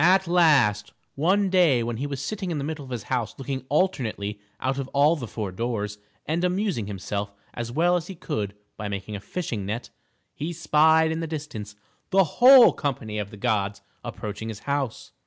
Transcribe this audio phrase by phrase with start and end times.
[0.03, 3.65] At last, one day when he was sitting in the middle of his house looking
[3.69, 8.55] alternately out of all the four doors and amusing himself as well as he could
[8.77, 9.91] by making a fishing net,
[10.33, 11.75] he spied in the distance
[12.09, 15.11] the whole company of the gods approaching his house.